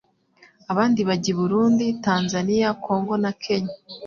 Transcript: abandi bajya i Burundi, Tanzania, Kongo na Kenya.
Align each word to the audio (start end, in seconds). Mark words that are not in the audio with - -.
abandi 0.71 0.99
bajya 1.07 1.29
i 1.33 1.37
Burundi, 1.39 1.85
Tanzania, 2.05 2.67
Kongo 2.85 3.13
na 3.23 3.31
Kenya. 3.43 3.75